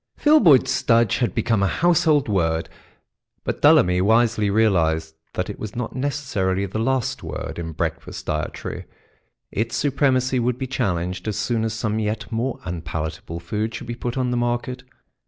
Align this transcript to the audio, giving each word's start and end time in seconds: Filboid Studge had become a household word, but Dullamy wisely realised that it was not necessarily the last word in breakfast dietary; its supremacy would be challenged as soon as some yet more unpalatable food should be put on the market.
Filboid 0.17 0.67
Studge 0.67 1.19
had 1.19 1.35
become 1.35 1.61
a 1.61 1.67
household 1.67 2.27
word, 2.27 2.69
but 3.43 3.61
Dullamy 3.61 4.01
wisely 4.01 4.49
realised 4.49 5.13
that 5.33 5.47
it 5.47 5.59
was 5.59 5.75
not 5.75 5.95
necessarily 5.95 6.65
the 6.65 6.79
last 6.79 7.21
word 7.21 7.59
in 7.59 7.71
breakfast 7.73 8.25
dietary; 8.25 8.85
its 9.51 9.75
supremacy 9.75 10.39
would 10.39 10.57
be 10.57 10.65
challenged 10.65 11.27
as 11.27 11.37
soon 11.37 11.63
as 11.63 11.73
some 11.75 11.99
yet 11.99 12.31
more 12.31 12.59
unpalatable 12.65 13.39
food 13.39 13.75
should 13.75 13.85
be 13.85 13.93
put 13.93 14.17
on 14.17 14.31
the 14.31 14.37
market. 14.37 14.81